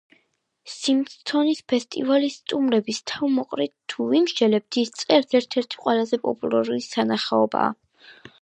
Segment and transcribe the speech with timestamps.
[0.75, 8.29] სმითსონის ფესტივალის სტუმრების თავმოყრით თუ ვიმსჯელებთ, ის წელს ერთ-ერთი ყველაზე პოპულარული სანახაობაა.